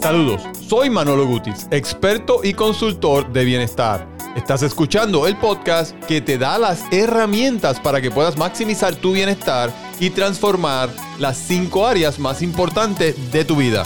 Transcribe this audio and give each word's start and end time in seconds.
Saludos, 0.00 0.40
soy 0.66 0.88
Manolo 0.88 1.26
Gutis, 1.26 1.66
experto 1.70 2.40
y 2.42 2.54
consultor 2.54 3.30
de 3.34 3.44
bienestar. 3.44 4.08
Estás 4.34 4.62
escuchando 4.62 5.26
el 5.26 5.36
podcast 5.36 5.94
que 6.04 6.22
te 6.22 6.38
da 6.38 6.56
las 6.58 6.84
herramientas 6.90 7.78
para 7.80 8.00
que 8.00 8.10
puedas 8.10 8.38
maximizar 8.38 8.94
tu 8.94 9.12
bienestar 9.12 9.70
y 10.00 10.08
transformar 10.08 10.88
las 11.18 11.36
cinco 11.36 11.86
áreas 11.86 12.18
más 12.18 12.40
importantes 12.40 13.30
de 13.30 13.44
tu 13.44 13.56
vida. 13.56 13.84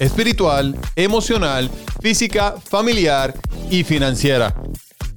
Espiritual, 0.00 0.74
emocional, 0.96 1.70
física, 2.00 2.54
familiar 2.64 3.34
y 3.70 3.84
financiera. 3.84 4.54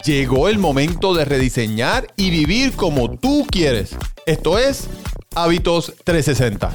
Llegó 0.03 0.49
el 0.49 0.59
momento 0.59 1.13
de 1.13 1.23
rediseñar 1.23 2.07
y 2.17 2.31
vivir 2.31 2.73
como 2.73 3.17
tú 3.17 3.47
quieres. 3.49 3.95
Esto 4.25 4.59
es 4.59 4.89
Hábitos 5.35 5.93
360. 6.03 6.71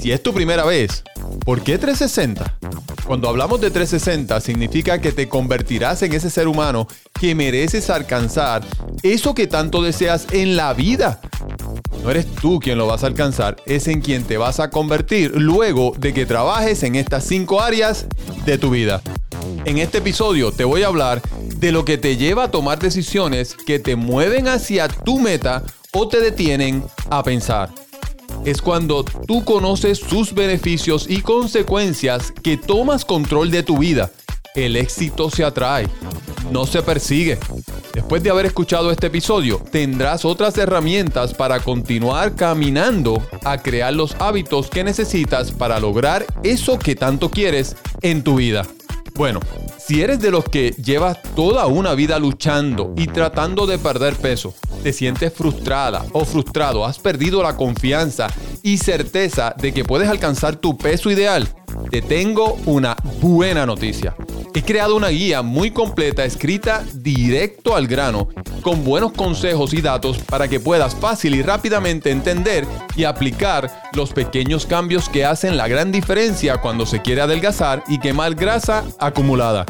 Si 0.00 0.12
es 0.12 0.22
tu 0.22 0.32
primera 0.32 0.64
vez, 0.64 1.04
¿por 1.48 1.62
qué 1.62 1.78
360? 1.78 2.58
Cuando 3.06 3.26
hablamos 3.26 3.58
de 3.58 3.70
360 3.70 4.38
significa 4.42 5.00
que 5.00 5.12
te 5.12 5.30
convertirás 5.30 6.02
en 6.02 6.12
ese 6.12 6.28
ser 6.28 6.46
humano 6.46 6.86
que 7.18 7.34
mereces 7.34 7.88
alcanzar 7.88 8.62
eso 9.02 9.34
que 9.34 9.46
tanto 9.46 9.80
deseas 9.80 10.26
en 10.32 10.56
la 10.56 10.74
vida. 10.74 11.22
No 12.02 12.10
eres 12.10 12.26
tú 12.34 12.60
quien 12.60 12.76
lo 12.76 12.86
vas 12.86 13.02
a 13.02 13.06
alcanzar, 13.06 13.56
es 13.64 13.88
en 13.88 14.02
quien 14.02 14.24
te 14.24 14.36
vas 14.36 14.60
a 14.60 14.68
convertir 14.68 15.36
luego 15.36 15.94
de 15.98 16.12
que 16.12 16.26
trabajes 16.26 16.82
en 16.82 16.96
estas 16.96 17.24
cinco 17.24 17.62
áreas 17.62 18.04
de 18.44 18.58
tu 18.58 18.68
vida. 18.68 19.00
En 19.64 19.78
este 19.78 19.98
episodio 19.98 20.52
te 20.52 20.64
voy 20.64 20.82
a 20.82 20.88
hablar 20.88 21.22
de 21.56 21.72
lo 21.72 21.86
que 21.86 21.96
te 21.96 22.18
lleva 22.18 22.44
a 22.44 22.50
tomar 22.50 22.78
decisiones 22.78 23.54
que 23.54 23.78
te 23.78 23.96
mueven 23.96 24.48
hacia 24.48 24.88
tu 24.88 25.18
meta 25.18 25.62
o 25.94 26.08
te 26.08 26.20
detienen 26.20 26.84
a 27.08 27.22
pensar 27.22 27.70
es 28.44 28.62
cuando 28.62 29.04
tú 29.04 29.44
conoces 29.44 29.98
sus 29.98 30.34
beneficios 30.34 31.06
y 31.08 31.20
consecuencias 31.20 32.32
que 32.42 32.56
tomas 32.56 33.04
control 33.04 33.50
de 33.50 33.62
tu 33.62 33.78
vida. 33.78 34.10
El 34.54 34.76
éxito 34.76 35.30
se 35.30 35.44
atrae, 35.44 35.88
no 36.50 36.66
se 36.66 36.82
persigue. 36.82 37.38
Después 37.94 38.22
de 38.22 38.30
haber 38.30 38.46
escuchado 38.46 38.90
este 38.90 39.08
episodio, 39.08 39.62
tendrás 39.70 40.24
otras 40.24 40.56
herramientas 40.56 41.34
para 41.34 41.60
continuar 41.60 42.34
caminando 42.34 43.22
a 43.44 43.58
crear 43.58 43.92
los 43.92 44.14
hábitos 44.20 44.70
que 44.70 44.84
necesitas 44.84 45.52
para 45.52 45.80
lograr 45.80 46.24
eso 46.42 46.78
que 46.78 46.94
tanto 46.94 47.30
quieres 47.30 47.76
en 48.02 48.22
tu 48.22 48.36
vida. 48.36 48.66
Bueno, 49.14 49.40
si 49.78 50.00
eres 50.00 50.20
de 50.20 50.30
los 50.30 50.44
que 50.44 50.70
llevas 50.72 51.20
toda 51.34 51.66
una 51.66 51.94
vida 51.94 52.18
luchando 52.18 52.94
y 52.96 53.08
tratando 53.08 53.66
de 53.66 53.78
perder 53.78 54.14
peso, 54.14 54.54
te 54.82 54.92
sientes 54.92 55.32
frustrada 55.32 56.04
o 56.12 56.24
frustrado, 56.24 56.84
has 56.84 56.98
perdido 56.98 57.42
la 57.42 57.56
confianza 57.56 58.28
y 58.62 58.78
certeza 58.78 59.54
de 59.56 59.72
que 59.72 59.84
puedes 59.84 60.08
alcanzar 60.08 60.56
tu 60.56 60.76
peso 60.76 61.10
ideal, 61.10 61.48
te 61.90 62.02
tengo 62.02 62.58
una 62.66 62.96
buena 63.20 63.66
noticia. 63.66 64.14
He 64.54 64.62
creado 64.62 64.96
una 64.96 65.08
guía 65.08 65.42
muy 65.42 65.70
completa 65.70 66.24
escrita 66.24 66.84
directo 66.94 67.76
al 67.76 67.86
grano, 67.86 68.28
con 68.62 68.84
buenos 68.84 69.12
consejos 69.12 69.72
y 69.72 69.80
datos 69.80 70.18
para 70.18 70.48
que 70.48 70.60
puedas 70.60 70.94
fácil 70.96 71.34
y 71.34 71.42
rápidamente 71.42 72.10
entender 72.10 72.66
y 72.96 73.04
aplicar 73.04 73.70
los 73.92 74.12
pequeños 74.12 74.66
cambios 74.66 75.08
que 75.08 75.24
hacen 75.24 75.56
la 75.56 75.68
gran 75.68 75.92
diferencia 75.92 76.60
cuando 76.60 76.86
se 76.86 77.02
quiere 77.02 77.20
adelgazar 77.20 77.84
y 77.88 77.98
quemar 77.98 78.34
grasa 78.34 78.84
acumulada. 78.98 79.64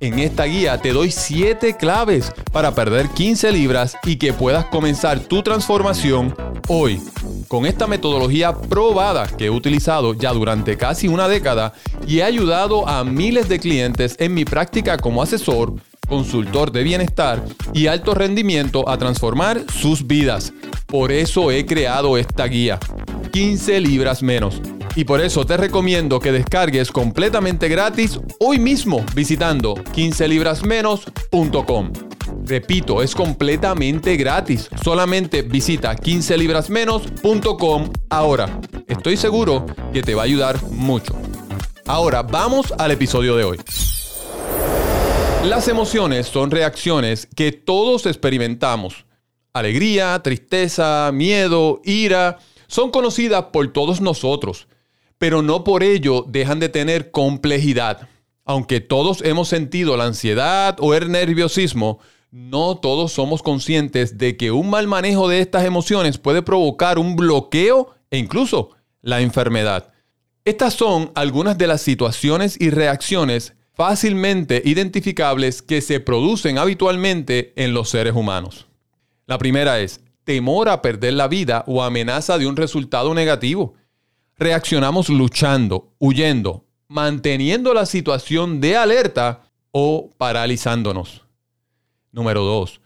En 0.00 0.18
esta 0.18 0.44
guía 0.44 0.78
te 0.78 0.92
doy 0.92 1.10
7 1.10 1.76
claves 1.76 2.32
para 2.52 2.74
perder 2.74 3.08
15 3.10 3.52
libras 3.52 3.96
y 4.04 4.16
que 4.16 4.32
puedas 4.32 4.64
comenzar 4.66 5.20
tu 5.20 5.42
transformación 5.42 6.34
hoy. 6.68 7.00
Con 7.48 7.64
esta 7.64 7.86
metodología 7.86 8.52
probada 8.52 9.28
que 9.28 9.46
he 9.46 9.50
utilizado 9.50 10.14
ya 10.14 10.32
durante 10.32 10.76
casi 10.76 11.06
una 11.06 11.28
década 11.28 11.72
y 12.06 12.18
he 12.18 12.24
ayudado 12.24 12.88
a 12.88 13.04
miles 13.04 13.48
de 13.48 13.60
clientes 13.60 14.16
en 14.18 14.34
mi 14.34 14.44
práctica 14.44 14.98
como 14.98 15.22
asesor, 15.22 15.74
consultor 16.08 16.72
de 16.72 16.82
bienestar 16.82 17.44
y 17.72 17.86
alto 17.86 18.14
rendimiento 18.14 18.88
a 18.88 18.98
transformar 18.98 19.64
sus 19.72 20.06
vidas. 20.06 20.52
Por 20.86 21.12
eso 21.12 21.50
he 21.50 21.64
creado 21.64 22.18
esta 22.18 22.46
guía. 22.46 22.78
15 23.32 23.80
libras 23.80 24.22
menos 24.22 24.60
y 24.96 25.04
por 25.04 25.20
eso 25.20 25.44
te 25.44 25.56
recomiendo 25.56 26.18
que 26.20 26.30
descargues 26.32 26.92
completamente 26.92 27.68
gratis 27.68 28.20
hoy 28.38 28.58
mismo 28.58 29.04
visitando 29.14 29.74
15librasmenos.com. 29.74 31.92
Repito, 32.44 33.02
es 33.02 33.14
completamente 33.14 34.16
gratis. 34.16 34.68
Solamente 34.82 35.42
visita 35.42 35.94
15librasmenos.com 35.96 37.90
ahora. 38.10 38.60
Estoy 38.86 39.16
seguro 39.16 39.64
que 39.92 40.02
te 40.02 40.14
va 40.14 40.22
a 40.22 40.26
ayudar 40.26 40.62
mucho. 40.70 41.16
Ahora 41.86 42.22
vamos 42.22 42.72
al 42.78 42.92
episodio 42.92 43.36
de 43.36 43.44
hoy. 43.44 43.58
Las 45.44 45.68
emociones 45.68 46.26
son 46.26 46.50
reacciones 46.50 47.28
que 47.34 47.52
todos 47.52 48.06
experimentamos. 48.06 49.06
Alegría, 49.52 50.18
tristeza, 50.22 51.10
miedo, 51.12 51.82
ira, 51.84 52.38
son 52.66 52.90
conocidas 52.90 53.44
por 53.52 53.70
todos 53.72 54.00
nosotros 54.00 54.66
pero 55.18 55.42
no 55.42 55.64
por 55.64 55.82
ello 55.82 56.24
dejan 56.28 56.60
de 56.60 56.68
tener 56.68 57.10
complejidad. 57.10 58.08
Aunque 58.44 58.80
todos 58.80 59.22
hemos 59.22 59.48
sentido 59.48 59.96
la 59.96 60.04
ansiedad 60.04 60.76
o 60.80 60.94
el 60.94 61.10
nerviosismo, 61.10 61.98
no 62.30 62.76
todos 62.76 63.12
somos 63.12 63.42
conscientes 63.42 64.18
de 64.18 64.36
que 64.36 64.50
un 64.50 64.68
mal 64.68 64.86
manejo 64.86 65.28
de 65.28 65.40
estas 65.40 65.64
emociones 65.64 66.18
puede 66.18 66.42
provocar 66.42 66.98
un 66.98 67.16
bloqueo 67.16 67.94
e 68.10 68.18
incluso 68.18 68.70
la 69.00 69.20
enfermedad. 69.20 69.92
Estas 70.44 70.74
son 70.74 71.10
algunas 71.14 71.56
de 71.56 71.68
las 71.68 71.80
situaciones 71.80 72.60
y 72.60 72.70
reacciones 72.70 73.54
fácilmente 73.72 74.62
identificables 74.64 75.62
que 75.62 75.80
se 75.80 76.00
producen 76.00 76.58
habitualmente 76.58 77.52
en 77.56 77.72
los 77.72 77.88
seres 77.88 78.14
humanos. 78.14 78.66
La 79.26 79.38
primera 79.38 79.80
es 79.80 80.00
temor 80.24 80.68
a 80.68 80.82
perder 80.82 81.14
la 81.14 81.28
vida 81.28 81.64
o 81.66 81.82
amenaza 81.82 82.36
de 82.36 82.46
un 82.46 82.56
resultado 82.56 83.14
negativo 83.14 83.74
reaccionamos 84.36 85.08
luchando, 85.08 85.92
huyendo, 85.98 86.64
manteniendo 86.88 87.74
la 87.74 87.86
situación 87.86 88.60
de 88.60 88.76
alerta 88.76 89.42
o 89.70 90.10
paralizándonos. 90.16 91.22
Número 92.12 92.42
2. 92.42 92.80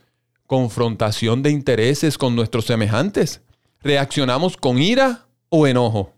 Confrontación 0.47 1.43
de 1.43 1.51
intereses 1.51 2.17
con 2.17 2.35
nuestros 2.35 2.65
semejantes. 2.65 3.43
Reaccionamos 3.83 4.57
con 4.57 4.79
ira 4.79 5.27
o 5.51 5.67
enojo. 5.67 6.15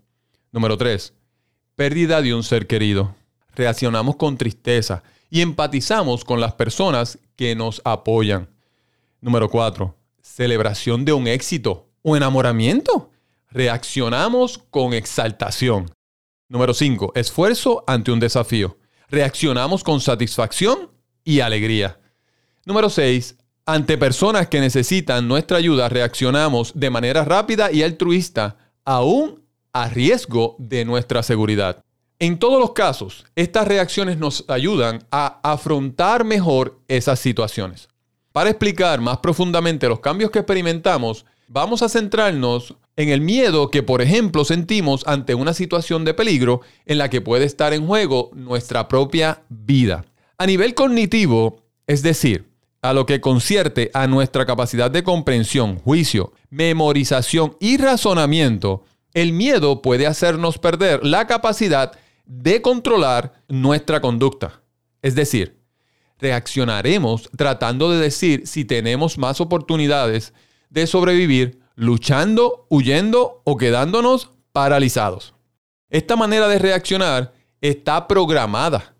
Número 0.51 0.77
3. 0.77 1.13
Pérdida 1.75 2.21
de 2.21 2.33
un 2.33 2.43
ser 2.43 2.67
querido. 2.67 3.15
Reaccionamos 3.55 4.15
con 4.15 4.37
tristeza 4.37 5.03
y 5.29 5.41
empatizamos 5.41 6.23
con 6.23 6.39
las 6.39 6.53
personas 6.53 7.19
que 7.35 7.55
nos 7.55 7.81
apoyan. 7.83 8.49
Número 9.19 9.49
4. 9.49 9.95
Celebración 10.21 11.03
de 11.03 11.13
un 11.13 11.27
éxito 11.27 11.89
o 12.01 12.15
enamoramiento 12.15 13.10
reaccionamos 13.51 14.59
con 14.69 14.93
exaltación. 14.93 15.91
Número 16.47 16.73
5. 16.73 17.13
Esfuerzo 17.15 17.83
ante 17.85 18.11
un 18.11 18.19
desafío. 18.19 18.77
Reaccionamos 19.09 19.83
con 19.83 19.99
satisfacción 19.99 20.89
y 21.23 21.41
alegría. 21.41 21.99
Número 22.65 22.89
6. 22.89 23.37
Ante 23.65 23.97
personas 23.97 24.47
que 24.47 24.59
necesitan 24.59 25.27
nuestra 25.27 25.57
ayuda, 25.57 25.87
reaccionamos 25.89 26.71
de 26.75 26.89
manera 26.89 27.23
rápida 27.23 27.71
y 27.71 27.83
altruista, 27.83 28.57
aún 28.83 29.43
a 29.73 29.87
riesgo 29.87 30.55
de 30.57 30.83
nuestra 30.83 31.23
seguridad. 31.23 31.83
En 32.19 32.37
todos 32.37 32.59
los 32.59 32.73
casos, 32.73 33.25
estas 33.35 33.67
reacciones 33.67 34.17
nos 34.17 34.45
ayudan 34.47 35.05
a 35.11 35.39
afrontar 35.43 36.23
mejor 36.23 36.81
esas 36.87 37.19
situaciones. 37.19 37.87
Para 38.31 38.49
explicar 38.49 39.01
más 39.01 39.17
profundamente 39.17 39.89
los 39.89 39.99
cambios 39.99 40.31
que 40.31 40.39
experimentamos, 40.39 41.25
vamos 41.53 41.81
a 41.81 41.89
centrarnos 41.89 42.75
en 42.95 43.09
el 43.09 43.19
miedo 43.19 43.69
que, 43.69 43.83
por 43.83 44.01
ejemplo, 44.01 44.45
sentimos 44.45 45.05
ante 45.05 45.35
una 45.35 45.53
situación 45.53 46.05
de 46.05 46.13
peligro 46.13 46.61
en 46.85 46.97
la 46.97 47.09
que 47.09 47.19
puede 47.19 47.43
estar 47.43 47.73
en 47.73 47.85
juego 47.85 48.31
nuestra 48.33 48.87
propia 48.87 49.43
vida. 49.49 50.05
A 50.37 50.45
nivel 50.45 50.73
cognitivo, 50.73 51.61
es 51.87 52.03
decir, 52.03 52.49
a 52.81 52.93
lo 52.93 53.05
que 53.05 53.19
concierte 53.19 53.91
a 53.93 54.07
nuestra 54.07 54.45
capacidad 54.45 54.89
de 54.89 55.03
comprensión, 55.03 55.77
juicio, 55.77 56.31
memorización 56.49 57.57
y 57.59 57.77
razonamiento, 57.77 58.85
el 59.13 59.33
miedo 59.33 59.81
puede 59.81 60.07
hacernos 60.07 60.57
perder 60.57 61.05
la 61.05 61.27
capacidad 61.27 61.91
de 62.25 62.61
controlar 62.61 63.33
nuestra 63.49 63.99
conducta. 63.99 64.61
Es 65.01 65.15
decir, 65.15 65.59
reaccionaremos 66.17 67.29
tratando 67.35 67.91
de 67.91 67.99
decir 67.99 68.47
si 68.47 68.63
tenemos 68.63 69.17
más 69.17 69.41
oportunidades 69.41 70.33
de 70.71 70.87
sobrevivir 70.87 71.59
luchando, 71.75 72.65
huyendo 72.69 73.41
o 73.43 73.57
quedándonos 73.57 74.31
paralizados. 74.51 75.35
Esta 75.89 76.15
manera 76.15 76.47
de 76.47 76.57
reaccionar 76.57 77.33
está 77.59 78.07
programada. 78.07 78.95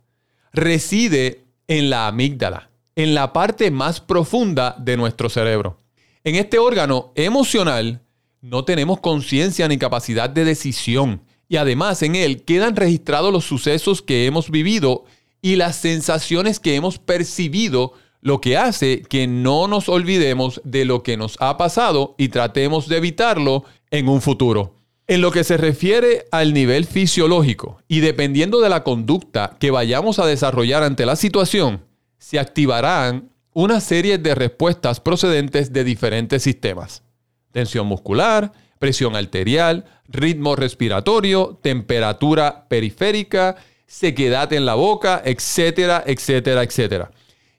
Reside 0.54 1.46
en 1.68 1.90
la 1.90 2.08
amígdala, 2.08 2.70
en 2.96 3.16
la 3.16 3.34
parte 3.34 3.72
más 3.72 4.00
profunda 4.00 4.76
de 4.78 4.98
nuestro 4.98 5.30
cerebro. 5.30 5.80
En 6.24 6.36
este 6.36 6.60
órgano 6.60 7.14
emocional 7.16 8.02
no 8.42 8.66
tenemos 8.66 9.00
conciencia 9.00 9.68
ni 9.68 9.78
capacidad 9.78 10.30
de 10.30 10.46
decisión 10.46 11.22
Y 11.48 11.58
además 11.58 12.02
en 12.02 12.16
él 12.16 12.44
quedan 12.44 12.76
registrados 12.76 13.32
los 13.34 13.46
sucesos 13.46 14.02
que 14.02 14.26
hemos 14.26 14.50
vivido 14.50 15.04
y 15.42 15.56
las 15.56 15.76
sensaciones 15.76 16.60
que 16.60 16.76
hemos 16.76 16.98
percibido, 16.98 17.94
lo 18.22 18.40
que 18.40 18.58
hace 18.58 19.02
que 19.02 19.28
no 19.28 19.68
nos 19.68 19.90
olvidemos 19.90 20.62
de 20.64 20.86
lo 20.86 21.04
que 21.04 21.18
nos 21.18 21.36
ha 21.40 21.58
pasado 21.58 22.16
y 22.18 22.30
tratemos 22.30 22.88
de 22.88 22.98
evitarlo 22.98 23.66
en 23.90 24.08
un 24.08 24.22
futuro. 24.22 24.76
En 25.08 25.22
lo 25.22 25.32
que 25.32 25.44
se 25.44 25.58
refiere 25.58 26.26
al 26.32 26.54
nivel 26.54 26.86
fisiológico 26.86 27.82
y 27.88 28.00
dependiendo 28.00 28.62
de 28.62 28.70
la 28.70 28.84
conducta 28.84 29.58
que 29.60 29.72
vayamos 29.72 30.20
a 30.20 30.26
desarrollar 30.26 30.84
ante 30.84 31.06
la 31.06 31.16
situación, 31.16 31.84
se 32.18 32.40
activarán 32.40 33.30
una 33.54 33.82
serie 33.82 34.18
de 34.18 34.36
respuestas 34.36 35.00
procedentes 35.00 35.74
de 35.74 35.84
diferentes 35.84 36.44
sistemas. 36.44 37.04
Tensión 37.52 37.88
muscular, 37.88 38.54
presión 38.80 39.16
arterial, 39.16 39.86
ritmo 40.08 40.56
respiratorio, 40.56 41.60
temperatura 41.62 42.68
periférica, 42.70 43.58
sequedad 43.88 44.54
en 44.54 44.66
la 44.66 44.76
boca, 44.76 45.22
etcétera, 45.26 46.04
etcétera, 46.06 46.64
etcétera, 46.64 47.12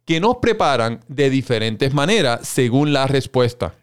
que 0.04 0.20
nos 0.20 0.36
preparan 0.36 1.00
de 1.08 1.30
diferentes 1.30 1.94
maneras 1.94 2.48
según 2.48 2.92
la 2.92 3.06
respuesta. 3.06 3.74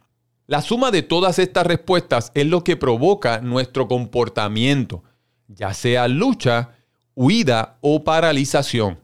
La 0.48 0.62
suma 0.62 0.92
de 0.92 1.04
todas 1.04 1.40
estas 1.40 1.68
respuestas 1.68 2.32
es 2.34 2.48
lo 2.48 2.64
que 2.64 2.76
provoca 2.76 3.40
nuestro 3.40 3.88
comportamiento, 3.88 5.04
ya 5.48 5.74
sea 5.74 6.08
lucha, 6.08 6.72
huida 7.14 7.78
o 7.82 8.04
paralización, 8.04 9.00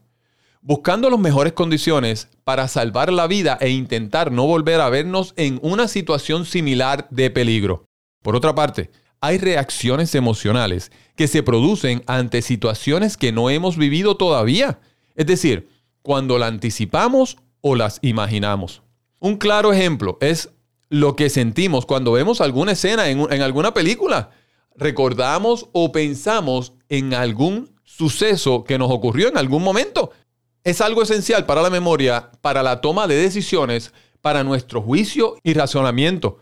buscando 0.61 1.09
las 1.09 1.19
mejores 1.19 1.53
condiciones 1.53 2.29
para 2.43 2.67
salvar 2.67 3.13
la 3.13 3.27
vida 3.27 3.57
e 3.61 3.69
intentar 3.69 4.31
no 4.31 4.47
volver 4.47 4.81
a 4.81 4.89
vernos 4.89 5.33
en 5.37 5.59
una 5.61 5.87
situación 5.87 6.45
similar 6.45 7.07
de 7.11 7.29
peligro. 7.29 7.85
Por 8.21 8.35
otra 8.35 8.55
parte, 8.55 8.89
hay 9.21 9.37
reacciones 9.37 10.15
emocionales 10.15 10.91
que 11.15 11.27
se 11.27 11.43
producen 11.43 12.03
ante 12.07 12.41
situaciones 12.41 13.17
que 13.17 13.31
no 13.31 13.49
hemos 13.49 13.77
vivido 13.77 14.17
todavía, 14.17 14.79
es 15.15 15.27
decir, 15.27 15.69
cuando 16.05 16.37
la 16.37 16.45
anticipamos 16.45 17.37
o 17.61 17.75
las 17.75 17.97
imaginamos. 18.03 18.83
Un 19.19 19.37
claro 19.37 19.73
ejemplo 19.73 20.19
es 20.21 20.51
lo 20.87 21.15
que 21.15 21.31
sentimos 21.31 21.87
cuando 21.87 22.11
vemos 22.11 22.41
alguna 22.41 22.73
escena 22.73 23.09
en, 23.09 23.41
alguna 23.41 23.73
película. 23.73 24.29
Recordamos 24.75 25.67
o 25.71 25.91
pensamos 25.91 26.73
en 26.89 27.15
algún 27.15 27.71
suceso 27.83 28.65
que 28.65 28.77
nos 28.77 28.91
ocurrió 28.91 29.29
en 29.29 29.37
algún 29.39 29.63
momento. 29.63 30.11
Es 30.63 30.79
algo 30.79 31.01
esencial 31.01 31.47
para 31.47 31.63
la 31.63 31.71
memoria, 31.71 32.29
para 32.41 32.61
la 32.61 32.81
toma 32.81 33.07
de 33.07 33.15
decisiones, 33.15 33.91
para 34.21 34.43
nuestro 34.43 34.83
juicio 34.83 35.35
y 35.41 35.55
razonamiento, 35.55 36.37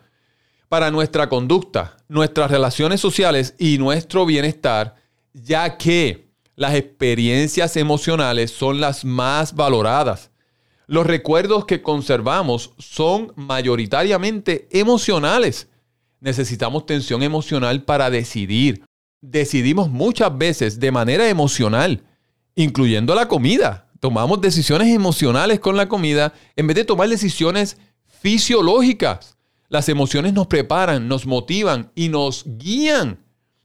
para 0.68 0.92
nuestra 0.92 1.30
conducta, 1.30 1.96
nuestras 2.10 2.52
relaciones 2.52 3.00
sociales 3.00 3.56
y 3.58 3.78
nuestro 3.78 4.26
bienestar, 4.26 4.96
ya 5.32 5.78
que 5.78 6.33
las 6.56 6.76
experiencias 6.76 7.78
emocionales 7.78 8.52
son 8.52 8.80
las 8.80 9.06
más 9.06 9.56
valoradas. 9.56 10.32
Los 10.86 11.08
recuerdos 11.08 11.66
que 11.66 11.82
conservamos 11.82 12.74
son 12.78 13.34
mayoritariamente 13.36 14.68
emocionales. 14.72 15.70
Necesitamos 16.20 16.86
tensión 16.86 17.24
emocional 17.24 17.84
para 17.84 18.10
decidir. 18.10 18.86
Decidimos 19.22 19.90
muchas 19.90 20.38
veces 20.38 20.80
de 20.80 20.92
manera 20.92 21.28
emocional, 21.30 22.04
incluyendo 22.56 23.16
la 23.16 23.28
comida. 23.28 23.90
Tomamos 24.00 24.42
decisiones 24.42 24.90
emocionales 24.90 25.60
con 25.60 25.78
la 25.78 25.88
comida 25.88 26.34
en 26.56 26.68
vez 26.68 26.76
de 26.76 26.86
tomar 26.86 27.08
decisiones 27.08 27.78
fisiológicas. 28.06 29.38
Las 29.70 29.90
emociones 29.90 30.34
nos 30.34 30.48
preparan, 30.48 31.08
nos 31.08 31.26
motivan 31.26 31.92
y 31.96 32.10
nos 32.10 32.44
guían. 32.46 33.23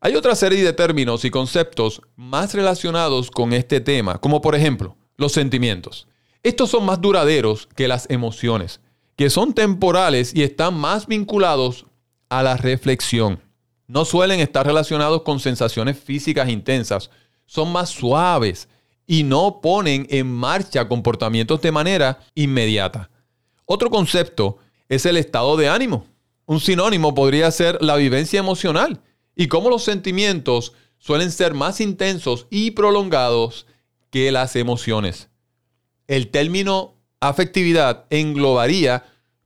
Hay 0.08 0.16
otra 0.16 0.34
serie 0.34 0.64
de 0.64 0.72
términos 0.72 1.26
y 1.26 1.30
conceptos 1.30 2.00
más 2.16 2.54
relacionados 2.54 3.30
con 3.30 3.52
este 3.52 3.78
tema, 3.78 4.16
como 4.16 4.40
por 4.40 4.54
ejemplo 4.54 4.96
los 5.18 5.32
sentimientos. 5.32 6.08
Estos 6.42 6.70
son 6.70 6.86
más 6.86 6.98
duraderos 6.98 7.68
que 7.76 7.88
las 7.88 8.08
emociones, 8.08 8.80
que 9.16 9.28
son 9.28 9.52
temporales 9.52 10.34
y 10.34 10.44
están 10.44 10.72
más 10.72 11.08
vinculados 11.08 11.84
a 12.30 12.42
la 12.42 12.56
reflexión. 12.56 13.42
No 13.86 14.06
suelen 14.06 14.40
estar 14.40 14.66
relacionados 14.66 15.24
con 15.24 15.40
sensaciones 15.40 15.98
físicas 15.98 16.48
intensas, 16.48 17.10
son 17.44 17.70
más 17.70 17.90
suaves 17.90 18.66
y 19.06 19.24
no 19.24 19.60
ponen 19.60 20.06
en 20.08 20.32
marcha 20.32 20.88
comportamientos 20.88 21.60
de 21.60 21.70
manera 21.70 22.20
inmediata. 22.34 23.10
Otro 23.66 23.90
concepto 23.90 24.56
es 24.88 25.04
el 25.04 25.18
estado 25.18 25.58
de 25.58 25.68
ánimo. 25.68 26.06
Un 26.46 26.60
sinónimo 26.60 27.14
podría 27.14 27.50
ser 27.50 27.76
la 27.82 27.96
vivencia 27.96 28.38
emocional 28.38 29.02
y 29.38 29.48
cómo 29.48 29.70
los 29.70 29.84
sentimientos 29.84 30.74
suelen 30.98 31.32
ser 31.32 31.54
más 31.54 31.80
intensos 31.80 32.46
y 32.50 32.72
prolongados 32.72 33.66
que 34.10 34.30
las 34.30 34.54
emociones 34.54 35.30
el 36.08 36.30
término 36.30 36.96
afectividad 37.20 38.06
englobaría 38.10 39.04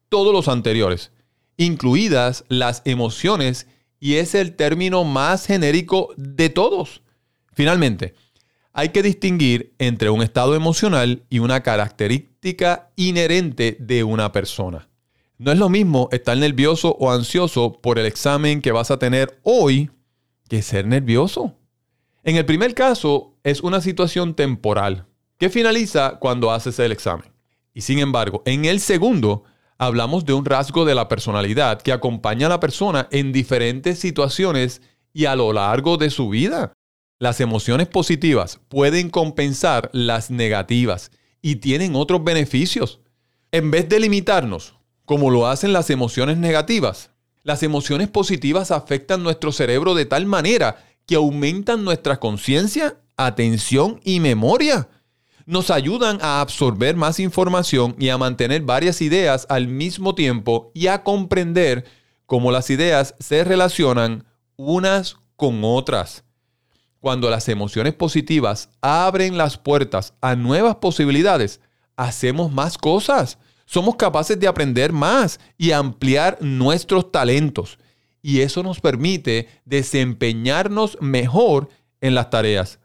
todos 0.09 0.33
los 0.33 0.49
anteriores, 0.49 1.11
incluidas 1.57 2.45
las 2.49 2.83
emociones, 2.85 3.67
y 3.99 4.15
es 4.15 4.35
el 4.35 4.57
término 4.57 5.05
más 5.05 5.47
genérico 5.47 6.13
de 6.17 6.49
todos. 6.49 7.03
Finalmente, 7.53 8.15
hay 8.73 8.89
que 8.89 9.03
distinguir 9.03 9.75
entre 9.79 10.11
un 10.11 10.23
estado 10.23 10.55
emocional 10.55 11.25
y 11.29 11.41
una 11.41 11.63
característica 11.63 12.91
inherente 12.97 13.77
de 13.79 14.03
una 14.03 14.33
persona. 14.33 14.89
No 15.43 15.51
es 15.51 15.59
lo 15.59 15.69
mismo 15.69 16.09
estar 16.13 16.39
nervioso 16.39 16.97
o 17.01 17.11
ansioso 17.11 17.73
por 17.73 17.99
el 17.99 18.07
examen 18.07 18.63
que 18.63 18.71
vas 18.71 18.93
a 18.93 19.01
tener 19.01 19.41
hoy 19.43 19.91
que 20.49 20.63
ser 20.63 20.87
nervioso. 20.87 21.57
En 22.23 22.37
el 22.37 22.47
primer 22.47 22.75
caso 22.75 23.35
es 23.43 23.61
una 23.61 23.81
situación 23.81 24.35
temporal, 24.35 25.07
que 25.39 25.51
finaliza 25.51 26.21
cuando 26.21 26.53
haces 26.53 26.79
el 26.79 26.93
examen. 26.93 27.33
Y 27.75 27.81
sin 27.81 27.99
embargo, 27.99 28.45
en 28.47 28.67
el 28.67 28.79
segundo, 28.79 29.43
hablamos 29.79 30.25
de 30.25 30.33
un 30.33 30.45
rasgo 30.45 30.85
de 30.85 30.95
la 30.95 31.09
personalidad 31.09 31.83
que 31.83 31.91
acompaña 31.91 32.47
a 32.47 32.51
la 32.51 32.61
persona 32.61 33.09
en 33.11 33.33
diferentes 33.33 33.99
situaciones 33.99 34.81
y 35.13 35.25
a 35.25 35.35
lo 35.35 35.53
largo 35.53 35.97
de 35.97 36.11
su 36.11 36.29
vida. 36.29 36.73
Las 37.19 37.41
emociones 37.41 37.89
positivas 37.89 38.61
pueden 38.69 39.11
compensar 39.11 39.91
las 39.93 40.31
negativas 40.31 41.11
y 41.41 41.57
tienen 41.57 41.97
otros 41.97 42.23
beneficios. 42.23 43.01
En 43.51 43.73
vez 43.73 43.89
de 43.89 43.99
limitarnos, 43.99 44.77
como 45.13 45.31
lo 45.31 45.47
hacen 45.47 45.75
las 45.75 45.91
emociones 45.91 46.39
negativas, 46.39 47.11
las 47.43 47.63
emociones 47.63 48.09
positivas 48.09 48.71
afectan 48.71 49.23
nuestro 49.23 49.53
cerebro 49.53 49.95
de 49.95 50.07
tal 50.07 50.25
manera 50.25 50.83
que 51.05 51.17
aumentan 51.17 51.85
nuestra 51.85 52.19
conciencia, 52.19 52.97
atención 53.19 54.01
y 54.05 54.21
memoria 54.21 54.89
nos 55.45 55.71
ayudan 55.71 56.19
a 56.23 56.41
absorber 56.41 56.97
más 56.97 57.21
información 57.21 57.95
y 57.99 58.09
a 58.09 58.17
mantener 58.17 58.63
varias 58.63 59.03
ideas 59.03 59.45
al 59.51 59.69
mismo 59.69 60.15
tiempo 60.15 60.71
y 60.73 60.87
a 60.87 61.03
comprender 61.03 61.85
cómo 62.25 62.51
las 62.51 62.71
ideas 62.71 63.15
se 63.19 63.45
relacionan 63.45 64.25
unas 64.57 65.19
con 65.37 65.61
otras. 65.63 66.25
Cuando 67.01 67.29
las 67.29 67.51
emociones 67.51 67.93
positivas 67.93 68.71
abren 68.81 69.37
las 69.37 69.59
puertas 69.59 70.15
a 70.23 70.37
nuevas 70.37 70.77
posibilidades, 70.77 71.61
hacemos 71.97 72.51
más 72.51 72.79
cosas. 72.79 73.37
Somos 73.73 73.97
capaces 73.97 74.39
de 74.39 74.47
aprender 74.47 74.93
más 74.93 75.41
y 75.57 75.71
ampliar 75.71 76.37
nuestros 76.43 77.11
talentos. 77.11 77.79
Y 78.21 78.41
eso 78.41 78.63
nos 78.63 78.81
permite 78.81 79.49
desempeñarnos 79.65 80.99
mejor 81.01 81.71
en 82.03 82.15
las 82.15 82.29
tareas. 82.29 82.81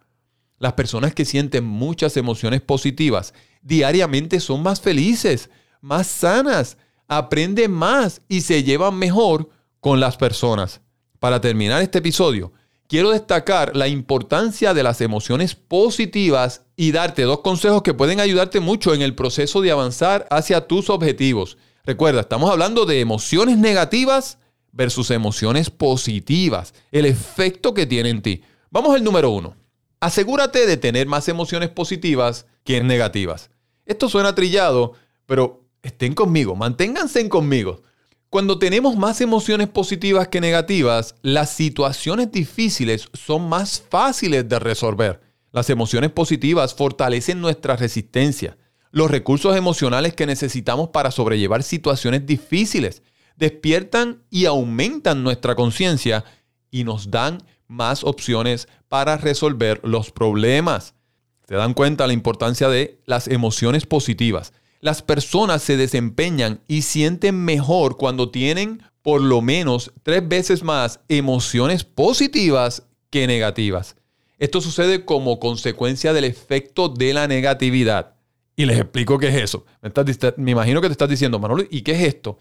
Las 0.60 0.74
personas 0.74 1.14
que 1.14 1.26
sienten 1.26 1.66
muchas 1.66 2.16
emociones 2.16 2.62
positivas 2.62 3.34
diariamente 3.62 4.40
son 4.40 4.64
más 4.64 4.80
felices, 4.80 5.50
más 5.82 6.08
sanas, 6.08 6.78
aprenden 7.10 7.74
más 7.74 8.22
y 8.30 8.40
se 8.40 8.64
llevan 8.64 8.98
mejor 8.98 9.50
con 9.82 10.00
las 10.00 10.16
personas. 10.16 10.80
Para 11.20 11.42
terminar 11.42 11.82
este 11.82 11.98
episodio, 11.98 12.54
quiero 12.88 13.12
destacar 13.12 13.76
la 13.76 13.88
importancia 13.88 14.74
de 14.74 14.84
las 14.84 15.02
emociones 15.02 15.56
positivas 15.56 16.64
y 16.76 16.92
darte 16.92 17.24
dos 17.24 17.42
consejos 17.42 17.82
que 17.82 17.94
pueden 17.94 18.20
ayudarte 18.20 18.60
mucho 18.60 18.94
en 18.94 19.02
el 19.02 19.16
proceso 19.16 19.62
de 19.62 19.72
avanzar 19.72 20.28
hacia 20.30 20.68
tus 20.68 20.90
objetivos. 20.90 21.58
Recuerda, 21.84 22.22
estamos 22.22 22.52
hablando 22.52 22.86
de 22.86 23.00
emociones 23.00 23.58
negativas 23.58 24.40
versus 24.72 25.12
emociones 25.12 25.70
positivas, 25.70 26.74
el 26.92 27.06
efecto 27.06 27.74
que 27.74 27.86
tiene 27.86 28.10
en 28.10 28.22
ti. 28.22 28.42
Vamos 28.70 28.96
al 28.96 29.04
número 29.04 29.32
uno. 29.32 29.56
Asegúrate 30.00 30.68
de 30.68 30.78
tener 30.78 31.08
más 31.08 31.28
emociones 31.28 31.70
positivas 31.70 32.46
que 32.64 32.84
negativas. 32.84 33.50
Esto 33.86 34.10
suena 34.10 34.36
trillado, 34.36 34.94
pero 35.26 35.64
estén 35.82 36.14
conmigo, 36.14 36.56
manténganse 36.56 37.28
conmigo. 37.30 37.82
Cuando 38.30 38.60
tenemos 38.60 38.98
más 38.98 39.22
emociones 39.22 39.70
positivas 39.70 40.28
que 40.28 40.42
negativas, 40.42 41.16
las 41.22 41.50
situaciones 41.50 42.30
difíciles 42.30 43.08
son 43.14 43.48
más 43.48 43.82
fáciles 43.90 44.48
de 44.50 44.60
resolver. 44.60 45.22
Las 45.54 45.70
emociones 45.70 46.12
positivas 46.12 46.74
fortalecen 46.74 47.40
nuestra 47.40 47.78
resistencia, 47.78 48.58
los 48.92 49.10
recursos 49.10 49.56
emocionales 49.56 50.14
que 50.14 50.26
necesitamos 50.26 50.90
para 50.90 51.12
sobrellevar 51.12 51.64
situaciones 51.64 52.26
difíciles, 52.26 53.02
despiertan 53.38 54.24
y 54.30 54.46
aumentan 54.46 55.24
nuestra 55.24 55.56
conciencia 55.56 56.26
y 56.70 56.84
nos 56.84 57.10
dan 57.10 57.38
más 57.68 58.04
opciones 58.04 58.68
para 58.90 59.16
resolver 59.16 59.80
los 59.86 60.12
problemas. 60.12 60.96
¿Te 61.46 61.56
dan 61.56 61.74
cuenta 61.74 62.08
la 62.08 62.14
importancia 62.14 62.68
de 62.68 63.00
las 63.06 63.30
emociones 63.30 63.86
positivas? 63.86 64.52
Las 64.80 65.02
personas 65.02 65.64
se 65.64 65.78
desempeñan 65.78 66.62
y 66.68 66.84
sienten 66.84 67.44
mejor 67.44 67.98
cuando 67.98 68.30
tienen 68.30 68.84
por 69.02 69.22
lo 69.22 69.42
menos 69.42 69.92
tres 70.04 70.28
veces 70.28 70.64
más 70.64 71.00
emociones 71.08 71.84
positivas 71.84 72.84
que 73.10 73.26
negativas. 73.26 73.96
Esto 74.38 74.62
sucede 74.62 75.04
como 75.06 75.40
consecuencia 75.40 76.14
del 76.14 76.26
efecto 76.26 76.90
de 76.90 77.14
la 77.14 77.28
negatividad. 77.28 78.16
Y 78.56 78.66
les 78.66 78.78
explico 78.80 79.18
qué 79.18 79.30
es 79.30 79.36
eso. 79.36 79.66
Me, 80.38 80.52
imagino 80.52 80.82
que 80.82 80.88
te 80.88 80.92
estás 80.92 81.10
diciendo, 81.10 81.40
Manolo, 81.40 81.64
¿y 81.70 81.82
qué 81.82 81.94
es 81.94 82.02
esto? 82.02 82.38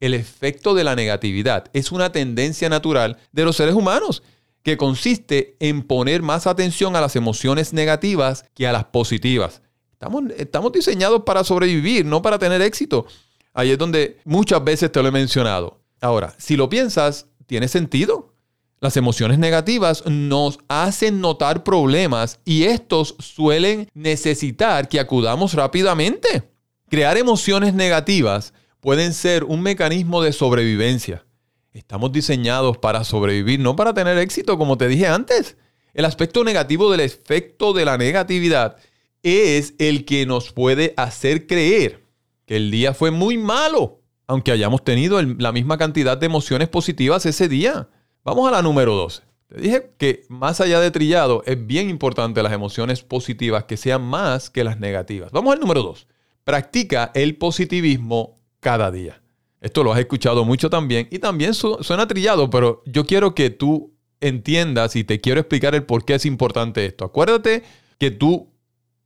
El 0.00 0.14
efecto 0.14 0.74
de 0.74 0.84
la 0.84 0.96
negatividad 0.96 1.66
es 1.72 1.92
una 1.92 2.10
tendencia 2.10 2.68
natural 2.68 3.18
de 3.32 3.44
los 3.44 3.56
seres 3.56 3.74
humanos 3.74 4.22
que 4.62 4.76
consiste 4.76 5.56
en 5.60 5.82
poner 5.82 6.22
más 6.22 6.46
atención 6.46 6.96
a 6.96 7.00
las 7.00 7.16
emociones 7.16 7.72
negativas 7.72 8.44
que 8.54 8.66
a 8.66 8.72
las 8.72 8.84
positivas. 8.86 9.62
Estamos, 9.98 10.22
estamos 10.36 10.70
diseñados 10.70 11.24
para 11.24 11.42
sobrevivir, 11.42 12.06
no 12.06 12.22
para 12.22 12.38
tener 12.38 12.62
éxito. 12.62 13.06
Ahí 13.52 13.72
es 13.72 13.78
donde 13.78 14.20
muchas 14.24 14.62
veces 14.62 14.92
te 14.92 15.02
lo 15.02 15.08
he 15.08 15.10
mencionado. 15.10 15.80
Ahora, 16.00 16.36
si 16.38 16.56
lo 16.56 16.68
piensas, 16.68 17.26
tiene 17.46 17.66
sentido. 17.66 18.32
Las 18.78 18.96
emociones 18.96 19.40
negativas 19.40 20.06
nos 20.06 20.60
hacen 20.68 21.20
notar 21.20 21.64
problemas 21.64 22.38
y 22.44 22.62
estos 22.62 23.16
suelen 23.18 23.88
necesitar 23.92 24.88
que 24.88 25.00
acudamos 25.00 25.54
rápidamente. 25.54 26.48
Crear 26.88 27.16
emociones 27.16 27.74
negativas 27.74 28.54
pueden 28.78 29.12
ser 29.12 29.42
un 29.42 29.62
mecanismo 29.62 30.22
de 30.22 30.32
sobrevivencia. 30.32 31.26
Estamos 31.72 32.12
diseñados 32.12 32.78
para 32.78 33.02
sobrevivir, 33.02 33.58
no 33.58 33.74
para 33.74 33.94
tener 33.94 34.16
éxito, 34.18 34.58
como 34.58 34.78
te 34.78 34.86
dije 34.86 35.08
antes. 35.08 35.56
El 35.92 36.04
aspecto 36.04 36.44
negativo 36.44 36.88
del 36.92 37.00
efecto 37.00 37.72
de 37.72 37.84
la 37.84 37.98
negatividad 37.98 38.76
es 39.22 39.74
el 39.78 40.04
que 40.04 40.26
nos 40.26 40.52
puede 40.52 40.94
hacer 40.96 41.46
creer 41.46 42.04
que 42.46 42.56
el 42.56 42.70
día 42.70 42.94
fue 42.94 43.10
muy 43.10 43.36
malo, 43.36 44.00
aunque 44.26 44.52
hayamos 44.52 44.84
tenido 44.84 45.20
la 45.22 45.52
misma 45.52 45.78
cantidad 45.78 46.16
de 46.16 46.26
emociones 46.26 46.68
positivas 46.68 47.26
ese 47.26 47.48
día. 47.48 47.88
Vamos 48.24 48.48
a 48.48 48.52
la 48.52 48.62
número 48.62 48.94
12. 48.94 49.22
Te 49.48 49.60
dije 49.60 49.90
que 49.96 50.24
más 50.28 50.60
allá 50.60 50.80
de 50.80 50.90
trillado 50.90 51.42
es 51.46 51.66
bien 51.66 51.88
importante 51.88 52.42
las 52.42 52.52
emociones 52.52 53.02
positivas 53.02 53.64
que 53.64 53.76
sean 53.76 54.02
más 54.02 54.50
que 54.50 54.64
las 54.64 54.78
negativas. 54.78 55.32
Vamos 55.32 55.54
al 55.54 55.60
número 55.60 55.82
2. 55.82 56.06
Practica 56.44 57.10
el 57.14 57.36
positivismo 57.36 58.36
cada 58.60 58.90
día. 58.90 59.22
Esto 59.60 59.82
lo 59.82 59.92
has 59.92 59.98
escuchado 59.98 60.44
mucho 60.44 60.70
también 60.70 61.08
y 61.10 61.18
también 61.18 61.54
suena 61.54 62.06
trillado, 62.06 62.48
pero 62.50 62.82
yo 62.86 63.04
quiero 63.04 63.34
que 63.34 63.50
tú 63.50 63.94
entiendas 64.20 64.96
y 64.96 65.04
te 65.04 65.20
quiero 65.20 65.40
explicar 65.40 65.74
el 65.74 65.84
por 65.84 66.04
qué 66.04 66.14
es 66.14 66.26
importante 66.26 66.84
esto. 66.86 67.04
Acuérdate 67.04 67.64
que 67.98 68.10
tú, 68.10 68.50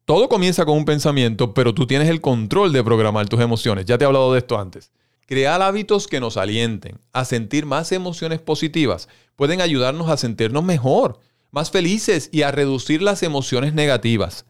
todo 0.04 0.28
comienza 0.28 0.64
con 0.64 0.76
un 0.76 0.84
pensamiento, 0.84 1.54
pero 1.54 1.74
tú 1.74 1.86
tienes 1.86 2.08
el 2.08 2.20
control 2.20 2.72
de 2.72 2.82
programar 2.82 3.28
tus 3.28 3.40
emociones. 3.40 3.84
Ya 3.86 3.98
te 3.98 4.04
he 4.04 4.06
hablado 4.06 4.32
de 4.32 4.40
esto 4.40 4.58
antes. 4.58 4.90
Crear 5.26 5.62
hábitos 5.62 6.08
que 6.08 6.20
nos 6.20 6.36
alienten 6.36 6.98
a 7.12 7.24
sentir 7.24 7.66
más 7.66 7.92
emociones 7.92 8.40
positivas 8.40 9.08
pueden 9.36 9.60
ayudarnos 9.60 10.10
a 10.10 10.16
sentirnos 10.16 10.64
mejor, 10.64 11.20
más 11.50 11.70
felices 11.70 12.28
y 12.32 12.42
a 12.42 12.50
reducir 12.50 13.00
las 13.00 13.22
emociones 13.22 13.74
negativas. 13.74 14.44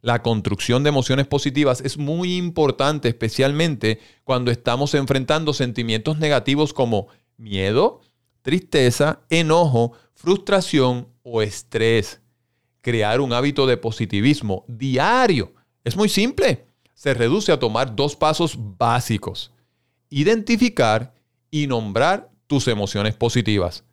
La 0.00 0.22
construcción 0.22 0.84
de 0.84 0.90
emociones 0.90 1.26
positivas 1.26 1.80
es 1.80 1.98
muy 1.98 2.36
importante, 2.36 3.08
especialmente 3.08 3.98
cuando 4.24 4.50
estamos 4.50 4.94
enfrentando 4.94 5.52
sentimientos 5.54 6.18
negativos 6.18 6.72
como 6.72 7.08
miedo, 7.36 8.02
tristeza, 8.42 9.20
enojo, 9.30 9.92
frustración 10.14 11.08
o 11.22 11.42
estrés. 11.42 12.20
Crear 12.88 13.20
un 13.20 13.34
hábito 13.34 13.66
de 13.66 13.76
positivismo 13.76 14.64
diario 14.66 15.52
es 15.84 15.94
muy 15.94 16.08
simple. 16.08 16.64
Se 16.94 17.12
reduce 17.12 17.52
a 17.52 17.58
tomar 17.58 17.94
dos 17.94 18.16
pasos 18.16 18.56
básicos 18.78 19.52
identificar 20.08 21.12
y 21.50 21.66
nombrar 21.66 22.30
tus 22.46 22.66
emociones 22.66 23.14
positivas. 23.14 23.84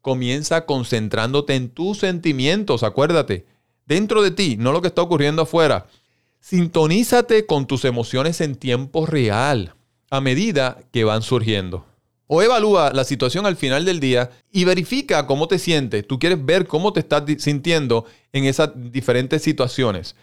Comienza 0.00 0.66
concentrándote 0.66 1.54
en 1.54 1.68
tus 1.68 1.98
sentimientos, 1.98 2.82
acuérdate, 2.82 3.46
dentro 3.86 4.20
de 4.20 4.32
ti, 4.32 4.56
no 4.58 4.72
lo 4.72 4.82
que 4.82 4.88
está 4.88 5.02
ocurriendo 5.02 5.42
afuera. 5.42 5.86
Sintonízate 6.40 7.46
con 7.46 7.68
tus 7.68 7.84
emociones 7.84 8.40
en 8.40 8.56
tiempo 8.56 9.06
real, 9.06 9.76
a 10.10 10.20
medida 10.20 10.80
que 10.90 11.04
van 11.04 11.22
surgiendo. 11.22 11.86
O 12.32 12.42
evalúa 12.42 12.92
la 12.92 13.02
situación 13.02 13.44
al 13.44 13.56
final 13.56 13.84
del 13.84 13.98
día 13.98 14.30
y 14.52 14.62
verifica 14.62 15.26
cómo 15.26 15.48
te 15.48 15.58
sientes. 15.58 16.06
Tú 16.06 16.20
quieres 16.20 16.38
ver 16.46 16.68
cómo 16.68 16.92
te 16.92 17.00
estás 17.00 17.24
sintiendo 17.38 18.04
en 18.32 18.44
esas 18.44 18.70
diferentes 18.76 19.42
situaciones. 19.42 20.14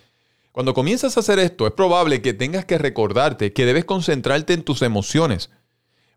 Cuando 0.53 0.73
comienzas 0.73 1.17
a 1.17 1.19
hacer 1.19 1.37
esto, 1.37 1.67
es 1.67 1.73
probable 1.73 2.21
que 2.21 2.33
tengas 2.33 2.63
que 2.63 2.77
recordarte 2.77 3.51
que 3.51 3.65
debes 3.65 3.83
concentrarte 3.83 4.53
en 4.53 4.63
tus 4.63 4.83
emociones. 4.83 5.49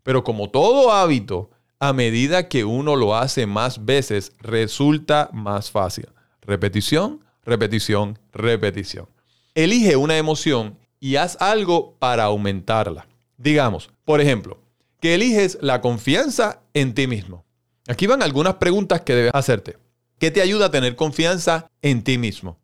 Pero 0.03 0.23
como 0.23 0.49
todo 0.49 0.93
hábito, 0.93 1.49
a 1.77 1.91
medida 1.91 2.47
que 2.47 2.63
uno 2.63 2.95
lo 2.95 3.17
hace 3.17 3.45
más 3.45 3.83
veces, 3.83 4.31
resulta 4.39 5.29
más 5.33 5.71
fácil. 5.71 6.07
Repetición, 6.41 7.19
repetición, 7.43 8.17
repetición. 8.31 9.09
Elige 9.55 9.97
una 9.97 10.15
emoción 10.17 10.77
y 11.01 11.17
haz 11.17 11.35
algo 11.41 11.97
para 11.99 12.23
aumentarla. 12.23 13.07
Digamos, 13.35 13.89
por 14.05 14.21
ejemplo, 14.21 14.60
que 15.01 15.15
eliges 15.15 15.57
la 15.61 15.81
confianza 15.81 16.61
en 16.73 16.93
ti 16.93 17.07
mismo. 17.07 17.43
Aquí 17.87 18.05
van 18.07 18.21
algunas 18.21 18.55
preguntas 18.55 19.01
que 19.01 19.15
debes 19.15 19.31
hacerte. 19.33 19.77
¿Qué 20.19 20.29
te 20.29 20.41
ayuda 20.41 20.67
a 20.67 20.71
tener 20.71 20.95
confianza 20.95 21.67
en 21.81 22.03
ti 22.03 22.19
mismo? 22.19 22.59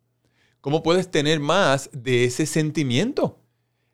¿Cómo 0.60 0.84
puedes 0.84 1.10
tener 1.10 1.40
más 1.40 1.90
de 1.92 2.24
ese 2.24 2.46
sentimiento? 2.46 3.40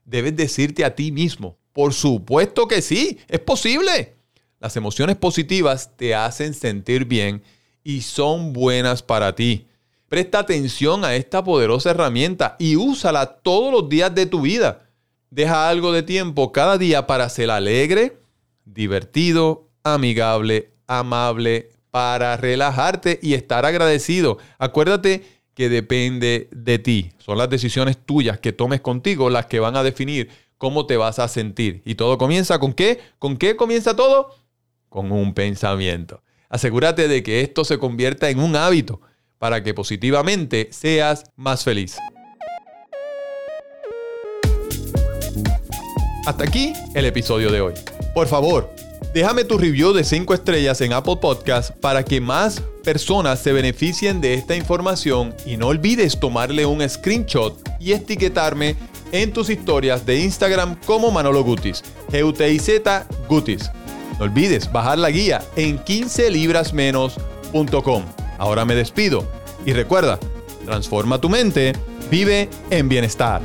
Debes 0.04 0.36
decirte 0.36 0.84
a 0.84 0.94
ti 0.94 1.10
mismo, 1.10 1.56
por 1.72 1.94
supuesto 1.94 2.68
que 2.68 2.82
sí, 2.82 3.18
es 3.28 3.40
posible. 3.40 4.14
Las 4.60 4.76
emociones 4.76 5.16
positivas 5.16 5.96
te 5.96 6.14
hacen 6.14 6.52
sentir 6.52 7.06
bien 7.06 7.42
y 7.82 8.02
son 8.02 8.52
buenas 8.52 9.02
para 9.02 9.34
ti. 9.34 9.66
Presta 10.08 10.40
atención 10.40 11.06
a 11.06 11.16
esta 11.16 11.42
poderosa 11.42 11.90
herramienta 11.90 12.56
y 12.58 12.76
úsala 12.76 13.38
todos 13.38 13.72
los 13.72 13.88
días 13.88 14.14
de 14.14 14.26
tu 14.26 14.42
vida. 14.42 14.90
Deja 15.30 15.70
algo 15.70 15.92
de 15.92 16.02
tiempo 16.02 16.52
cada 16.52 16.76
día 16.76 17.06
para 17.06 17.28
ser 17.30 17.50
alegre, 17.50 18.18
divertido, 18.64 19.68
amigable, 19.83 20.71
amable, 20.87 21.71
para 21.90 22.37
relajarte 22.37 23.21
y 23.23 23.35
estar 23.35 23.64
agradecido. 23.64 24.38
Acuérdate 24.59 25.23
que 25.54 25.68
depende 25.68 26.49
de 26.50 26.78
ti. 26.78 27.12
Son 27.18 27.38
las 27.38 27.49
decisiones 27.49 27.97
tuyas 27.97 28.40
que 28.40 28.52
tomes 28.52 28.80
contigo 28.80 29.30
las 29.30 29.47
que 29.47 29.61
van 29.61 29.76
a 29.76 29.85
definir 29.85 30.28
cómo 30.59 30.87
te 30.87 30.97
vas 30.97 31.18
a 31.18 31.28
sentir. 31.28 31.83
Y 31.85 31.94
todo 31.94 32.18
comienza 32.18 32.59
con 32.59 32.73
qué? 32.73 33.00
¿Con 33.18 33.37
qué 33.37 33.54
comienza 33.54 33.94
todo? 33.94 34.35
Con 34.88 35.12
un 35.12 35.35
pensamiento. 35.35 36.23
Asegúrate 36.49 37.09
de 37.09 37.23
que 37.23 37.40
esto 37.42 37.64
se 37.64 37.78
convierta 37.78 38.28
en 38.28 38.40
un 38.40 38.56
hábito 38.56 39.00
para 39.38 39.62
que 39.62 39.75
positivamente 39.75 40.68
seas 40.73 41.25
más 41.37 41.64
feliz. 41.64 41.97
Hasta 46.26 46.45
aquí 46.45 46.73
el 46.95 47.04
episodio 47.04 47.52
de 47.52 47.61
hoy. 47.61 47.75
Por 48.14 48.26
favor, 48.28 48.73
déjame 49.12 49.45
tu 49.45 49.59
review 49.59 49.93
de 49.93 50.04
5 50.04 50.33
estrellas 50.33 50.81
en 50.81 50.95
Apple 50.95 51.19
Podcast 51.21 51.73
para 51.73 52.02
que 52.02 52.19
más 52.21 52.62
personas 52.83 53.40
se 53.40 53.52
beneficien 53.52 54.23
de 54.23 54.33
esta 54.35 54.57
información 54.57 55.35
y 55.45 55.59
no 55.59 55.66
olvides 55.69 56.19
tomarle 56.19 56.64
un 56.64 56.88
screenshot 56.88 57.59
y 57.78 57.93
etiquetarme 57.93 58.75
en 59.12 59.35
tus 59.35 59.50
historias 59.50 60.07
de 60.07 60.21
Instagram 60.21 60.81
como 60.87 61.11
Manolo 61.11 61.45
Gutis, 61.45 61.85
G-U-T-I-Z 62.11 63.07
Gutis. 63.28 63.71
No 64.19 64.25
olvides 64.25 64.73
bajar 64.73 64.97
la 64.99 65.11
guía 65.11 65.43
en 65.57 65.78
15librasmenos.com. 65.78 68.02
Ahora 68.38 68.64
me 68.64 68.75
despido 68.75 69.28
y 69.66 69.75
recuerda, 69.75 70.19
transforma 70.64 71.21
tu 71.21 71.28
mente, 71.28 71.75
vive 72.11 72.49
en 72.71 72.88
bienestar. 72.88 73.43